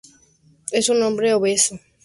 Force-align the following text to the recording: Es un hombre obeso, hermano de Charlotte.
Es 0.71 0.89
un 0.89 0.99
hombre 1.03 1.31
obeso, 1.35 1.75
hermano 1.75 1.81
de 1.83 1.83
Charlotte. 1.93 1.99